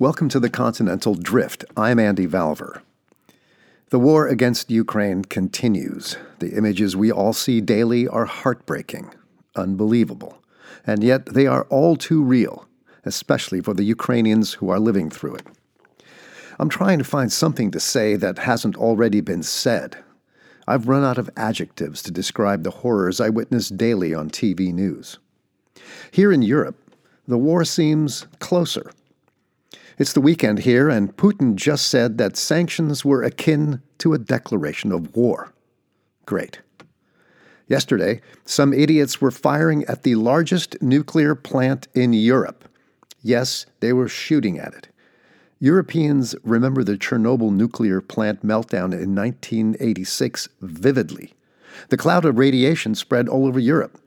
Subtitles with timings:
[0.00, 1.64] Welcome to the Continental Drift.
[1.76, 2.82] I'm Andy Valvur.
[3.90, 6.16] The war against Ukraine continues.
[6.38, 9.12] The images we all see daily are heartbreaking,
[9.56, 10.40] unbelievable,
[10.86, 12.68] and yet they are all too real,
[13.04, 15.46] especially for the Ukrainians who are living through it.
[16.60, 19.98] I'm trying to find something to say that hasn't already been said.
[20.68, 25.18] I've run out of adjectives to describe the horrors I witness daily on TV news.
[26.12, 26.76] Here in Europe,
[27.26, 28.92] the war seems closer.
[29.98, 34.92] It's the weekend here, and Putin just said that sanctions were akin to a declaration
[34.92, 35.52] of war.
[36.24, 36.60] Great.
[37.66, 42.68] Yesterday, some idiots were firing at the largest nuclear plant in Europe.
[43.22, 44.88] Yes, they were shooting at it.
[45.58, 51.34] Europeans remember the Chernobyl nuclear plant meltdown in 1986 vividly.
[51.88, 54.00] The cloud of radiation spread all over Europe.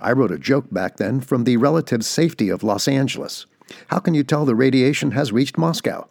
[0.00, 3.46] I wrote a joke back then from the relative safety of Los Angeles.
[3.88, 6.08] How can you tell the radiation has reached Moscow?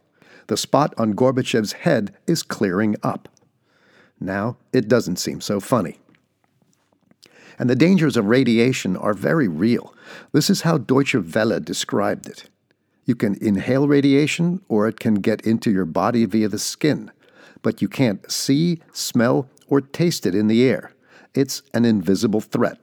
[0.47, 3.27] The spot on Gorbachev's head is clearing up.
[4.19, 5.99] Now it doesn't seem so funny.
[7.57, 9.93] And the dangers of radiation are very real.
[10.33, 12.49] This is how Deutsche Welle described it.
[13.05, 17.11] You can inhale radiation, or it can get into your body via the skin,
[17.61, 20.91] but you can't see, smell, or taste it in the air.
[21.33, 22.79] It's an invisible threat.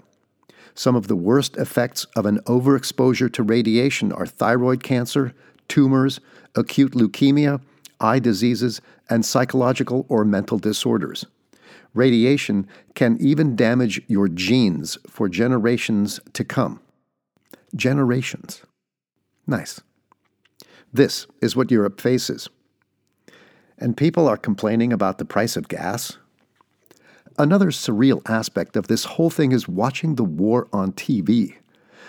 [0.75, 5.35] Some of the worst effects of an overexposure to radiation are thyroid cancer,
[5.69, 6.21] tumors,
[6.55, 7.61] acute leukemia,
[8.01, 11.27] eye diseases, and psychological or mental disorders.
[11.95, 16.81] Radiation can even damage your genes for generations to come.
[17.77, 18.63] Generations.
[19.47, 19.81] Nice.
[20.93, 22.49] This is what Europe faces.
[23.79, 26.17] And people are complaining about the price of gas.
[27.39, 31.55] Another surreal aspect of this whole thing is watching the war on TV.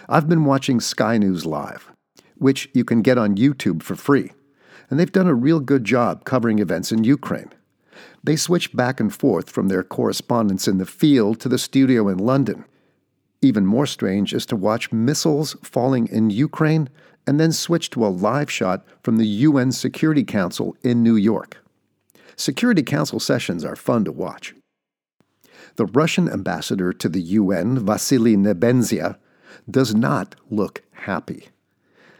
[0.10, 1.92] I've been watching Sky News Live,
[2.36, 4.32] which you can get on YouTube for free,
[4.90, 7.52] and they've done a real good job covering events in Ukraine.
[8.24, 12.18] They switch back and forth from their correspondents in the field to the studio in
[12.18, 12.66] London.
[13.42, 16.90] Even more strange is to watch missiles falling in Ukraine
[17.26, 21.64] and then switch to a live shot from the UN Security Council in New York.
[22.36, 24.54] Security Council sessions are fun to watch.
[25.76, 29.18] The Russian ambassador to the UN, Vasily Nebenzia,
[29.70, 31.50] does not look happy.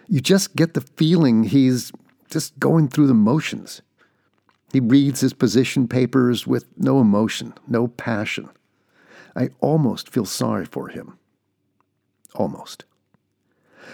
[0.08, 1.92] You just get the feeling he's
[2.30, 3.82] just going through the motions.
[4.72, 8.50] He reads his position papers with no emotion, no passion.
[9.36, 11.18] I almost feel sorry for him.
[12.36, 12.86] Almost.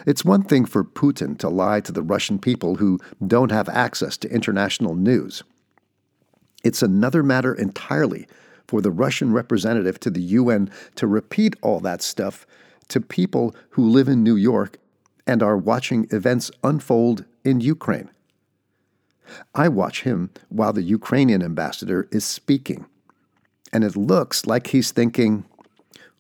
[0.06, 4.16] It's one thing for Putin to lie to the Russian people who don't have access
[4.18, 5.44] to international news.
[6.64, 8.28] It's another matter entirely
[8.70, 12.46] for the Russian representative to the UN to repeat all that stuff
[12.90, 14.78] to people who live in New York
[15.26, 18.12] and are watching events unfold in Ukraine.
[19.56, 22.86] I watch him while the Ukrainian ambassador is speaking,
[23.74, 25.46] and it looks like he's thinking,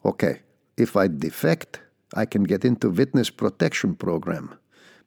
[0.03, 0.39] okay,
[0.75, 1.81] if I defect,
[2.16, 4.57] I can get into witness protection program.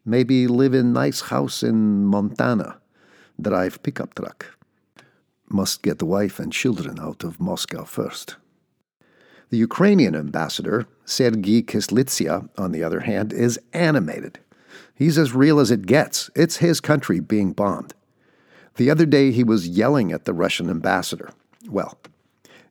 [0.04, 2.78] Maybe live in nice house in Montana.
[3.40, 4.61] Drive pickup truck.
[5.52, 8.36] Must get the wife and children out of Moscow first.
[9.50, 14.38] The Ukrainian ambassador, Sergei Kyslytsya, on the other hand, is animated.
[14.94, 16.30] He's as real as it gets.
[16.34, 17.92] It's his country being bombed.
[18.76, 21.28] The other day he was yelling at the Russian ambassador.
[21.68, 21.98] Well,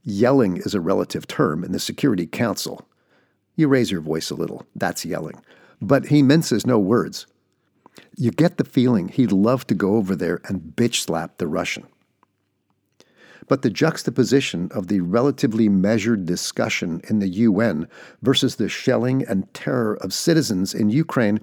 [0.04, 2.88] yelling is a relative term in the Security Council.
[3.56, 5.40] You raise your voice a little, that's yelling.
[5.84, 7.28] But he minces no words.
[8.18, 11.86] You get the feeling he'd love to go over there and bitch slap the Russian.
[13.48, 17.88] But the juxtaposition of the relatively measured discussion in the UN
[18.22, 21.42] versus the shelling and terror of citizens in Ukraine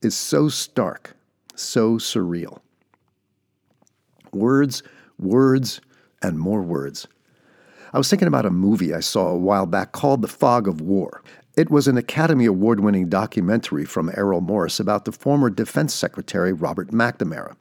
[0.00, 1.16] is so stark,
[1.54, 2.60] so surreal.
[4.32, 4.82] Words,
[5.18, 5.80] words,
[6.22, 7.06] and more words.
[7.92, 10.80] I was thinking about a movie I saw a while back called The Fog of
[10.80, 11.22] War.
[11.56, 16.54] It was an Academy Award winning documentary from Errol Morris about the former Defense Secretary
[16.54, 17.56] Robert McNamara.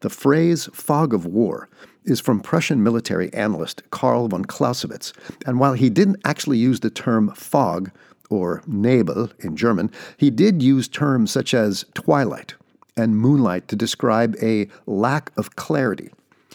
[0.00, 1.68] The phrase fog of war
[2.04, 5.12] is from Prussian military analyst Karl von Clausewitz,
[5.46, 7.90] and while he didn't actually use the term fog,
[8.30, 12.54] or Nebel in German, he did use terms such as twilight
[12.96, 16.10] and moonlight to describe a lack of clarity.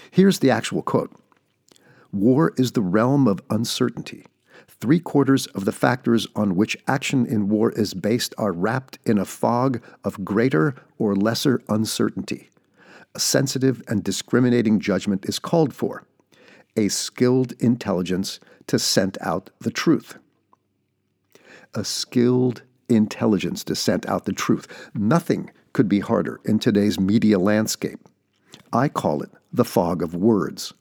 [0.10, 1.12] Here's the actual quote
[2.12, 4.26] War is the realm of uncertainty.
[4.68, 9.18] Three quarters of the factors on which action in war is based are wrapped in
[9.20, 12.50] a fog of greater or lesser uncertainty.
[13.14, 16.04] A sensitive and discriminating judgment is called for,
[16.78, 20.18] a skilled intelligence to scent out the truth.
[21.74, 24.68] A skilled intelligence to scent out the truth.
[24.94, 28.00] Nothing could could be harder in today's media landscape.
[28.74, 30.74] I call it the fog of words.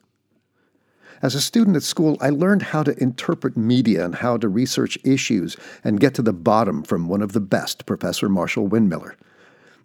[1.23, 4.99] As a student at school, I learned how to interpret media and how to research
[5.05, 9.15] issues and get to the bottom from one of the best, Professor Marshall Windmiller.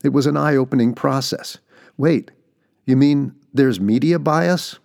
[0.03, 1.57] It was an eye opening process.
[1.97, 2.31] Wait,
[2.86, 4.80] you mean there's media bias?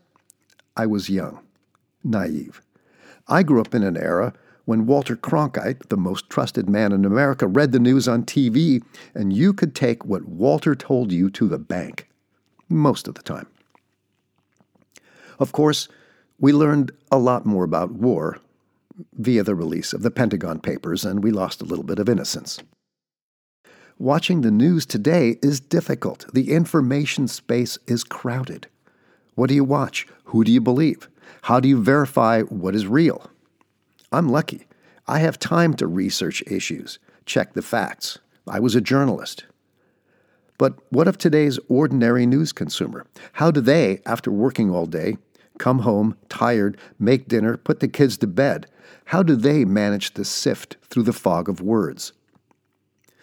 [0.76, 1.40] I was young,
[2.04, 2.62] naive.
[3.26, 4.32] I grew up in an era
[4.64, 8.82] when Walter Cronkite, the most trusted man in America, read the news on TV,
[9.14, 12.08] and you could take what Walter told you to the bank.
[12.68, 13.48] Most of the time.
[15.40, 15.88] Of course,
[16.38, 18.38] we learned a lot more about war
[19.18, 22.60] via the release of the Pentagon Papers, and we lost a little bit of innocence.
[24.00, 26.24] Watching the news today is difficult.
[26.32, 28.66] The information space is crowded.
[29.34, 30.06] What do you watch?
[30.24, 31.06] Who do you believe?
[31.42, 33.30] How do you verify what is real?
[34.10, 34.66] I'm lucky.
[35.06, 38.18] I have time to research issues, check the facts.
[38.48, 39.44] I was a journalist.
[40.56, 43.04] But what of today's ordinary news consumer?
[43.34, 45.18] How do they, after working all day,
[45.58, 48.66] come home tired, make dinner, put the kids to bed.
[49.04, 52.14] How do they manage to sift through the fog of words?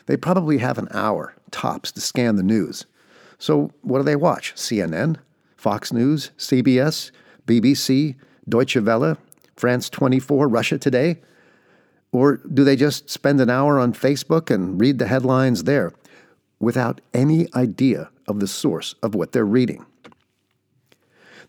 [0.07, 2.85] They probably have an hour, tops, to scan the news.
[3.37, 4.53] So what do they watch?
[4.55, 5.17] CNN?
[5.55, 6.31] Fox News?
[6.37, 7.11] CBS?
[7.45, 8.15] BBC?
[8.49, 9.17] Deutsche Welle?
[9.55, 10.47] France 24?
[10.47, 11.19] Russia Today?
[12.11, 15.91] Or do they just spend an hour on Facebook and read the headlines there
[16.59, 19.85] without any idea of the source of what they're reading?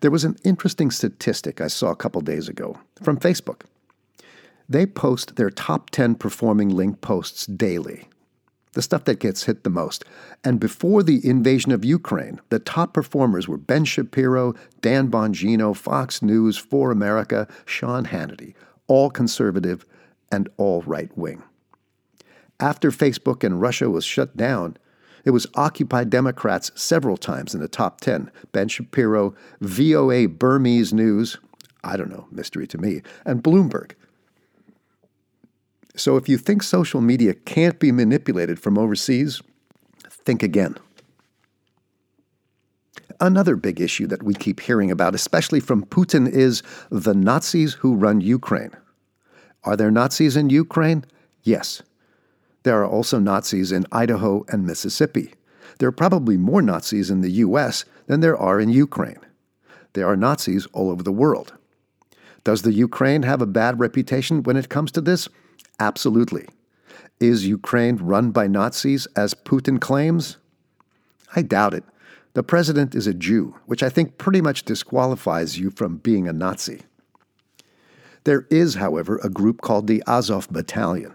[0.01, 3.63] There was an interesting statistic I saw a couple days ago from Facebook.
[4.69, 8.09] They post their top 10 performing link posts daily,
[8.79, 10.05] the stuff that gets hit the most.
[10.45, 16.23] And before the invasion of Ukraine, the top performers were Ben Shapiro, Dan Bongino, Fox
[16.23, 18.55] News, For America, Sean Hannity,
[18.87, 19.85] all conservative
[20.31, 21.43] and all right wing.
[22.61, 24.77] After Facebook and Russia was shut down,
[25.25, 28.31] it was Occupy Democrats several times in the top 10.
[28.53, 31.37] Ben Shapiro, VOA Burmese News,
[31.83, 33.95] I don't know, mystery to me, and Bloomberg.
[35.97, 39.43] So if you think social media can't be manipulated from overseas,
[40.11, 40.77] think again.
[43.21, 47.97] Another big issue that we keep hearing about, especially from Putin, is the Nazis who
[47.97, 48.71] run Ukraine.
[49.65, 51.05] Are there Nazis in Ukraine?
[51.43, 51.83] Yes.
[52.63, 55.33] There are also Nazis in Idaho and Mississippi.
[55.79, 57.85] There are probably more Nazis in the U.S.
[58.07, 59.21] than there are in Ukraine.
[59.95, 61.55] There are Nazis all over the world.
[62.45, 65.29] Does the Ukraine have a bad reputation when it comes to this?
[65.81, 66.47] Absolutely.
[67.21, 70.39] Is Ukraine run by Nazis as Putin claims?
[71.35, 71.85] I doubt it.
[72.35, 76.33] The president is a Jew, which I think pretty much disqualifies you from being a
[76.33, 76.83] Nazi.
[78.25, 81.15] There is, however, a group called the Azov Battalion.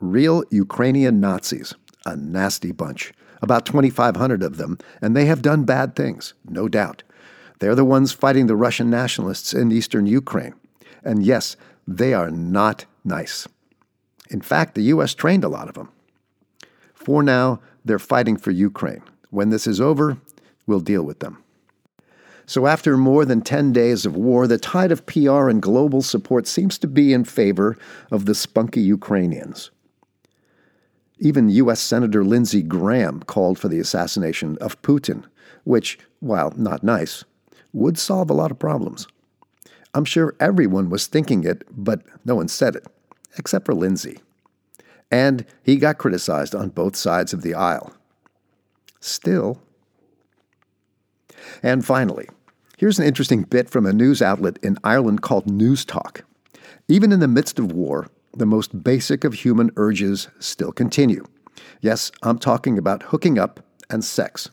[0.00, 1.74] Real Ukrainian Nazis,
[2.06, 3.12] a nasty bunch,
[3.42, 7.02] about 2,500 of them, and they have done bad things, no doubt.
[7.58, 10.54] They're the ones fighting the Russian nationalists in eastern Ukraine.
[11.04, 11.56] And yes,
[11.86, 13.46] they are not nice.
[14.30, 15.14] In fact, the U.S.
[15.14, 15.90] trained a lot of them.
[16.94, 19.02] For now, they're fighting for Ukraine.
[19.30, 20.18] When this is over,
[20.66, 21.42] we'll deal with them.
[22.46, 26.46] So, after more than 10 days of war, the tide of PR and global support
[26.46, 27.76] seems to be in favor
[28.10, 29.70] of the spunky Ukrainians.
[31.18, 31.80] Even U.S.
[31.80, 35.24] Senator Lindsey Graham called for the assassination of Putin,
[35.64, 37.24] which, while not nice,
[37.72, 39.06] would solve a lot of problems.
[39.94, 42.86] I'm sure everyone was thinking it, but no one said it,
[43.38, 44.20] except for Lindsey.
[45.10, 47.92] And he got criticized on both sides of the aisle.
[49.00, 49.60] Still.
[51.62, 52.28] And finally,
[52.76, 56.24] here's an interesting bit from a news outlet in Ireland called News Talk.
[56.88, 61.24] Even in the midst of war, the most basic of human urges still continue.
[61.80, 64.50] Yes, I'm talking about hooking up and sex.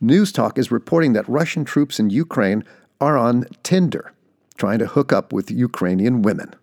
[0.00, 2.64] News Talk is reporting that Russian troops in Ukraine
[3.00, 4.12] are on Tinder,
[4.56, 6.54] trying to hook up with Ukrainian women.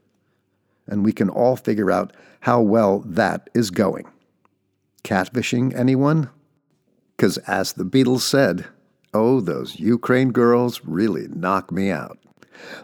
[0.88, 4.06] And we can all figure out how well that is going.
[5.04, 6.30] Catfishing anyone?
[7.15, 8.65] Because as the Beatles said,
[9.13, 12.18] oh, those Ukraine girls really knock me out.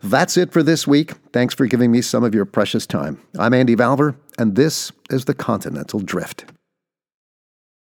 [0.04, 1.14] That's it for this week.
[1.32, 3.22] Thanks for giving me some of your precious time.
[3.38, 6.46] I'm Andy Valvur, and this is the Continental Drift.